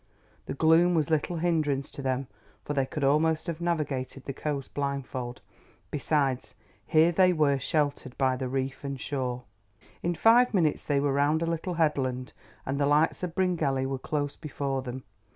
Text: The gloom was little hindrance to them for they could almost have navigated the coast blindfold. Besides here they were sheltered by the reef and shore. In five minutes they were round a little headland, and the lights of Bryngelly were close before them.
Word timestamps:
The 0.47 0.55
gloom 0.55 0.95
was 0.95 1.11
little 1.11 1.37
hindrance 1.37 1.91
to 1.91 2.01
them 2.01 2.25
for 2.65 2.73
they 2.73 2.87
could 2.87 3.03
almost 3.03 3.45
have 3.45 3.61
navigated 3.61 4.25
the 4.25 4.33
coast 4.33 4.73
blindfold. 4.73 5.41
Besides 5.91 6.55
here 6.87 7.11
they 7.11 7.33
were 7.33 7.59
sheltered 7.59 8.17
by 8.17 8.35
the 8.35 8.49
reef 8.49 8.83
and 8.83 8.99
shore. 8.99 9.43
In 10.01 10.15
five 10.15 10.55
minutes 10.55 10.83
they 10.85 10.99
were 10.99 11.13
round 11.13 11.43
a 11.43 11.45
little 11.45 11.75
headland, 11.75 12.33
and 12.65 12.79
the 12.79 12.87
lights 12.87 13.21
of 13.21 13.35
Bryngelly 13.35 13.85
were 13.85 13.99
close 13.99 14.35
before 14.35 14.81
them. 14.81 15.03